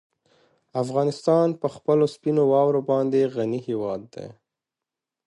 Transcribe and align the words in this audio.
افغانستان 0.83 1.47
په 1.61 1.67
خپلو 1.75 2.05
سپینو 2.13 2.43
واورو 2.51 2.81
باندې 2.91 3.31
غني 3.35 3.59
هېواد 3.67 4.01
دی. 4.13 4.27